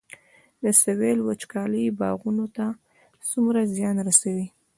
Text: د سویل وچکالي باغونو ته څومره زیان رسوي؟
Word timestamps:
د 0.63 0.65
سویل 0.81 1.19
وچکالي 1.23 1.83
باغونو 1.99 2.45
ته 2.55 2.65
څومره 3.29 3.59
زیان 3.75 3.97
رسوي؟ 4.07 4.47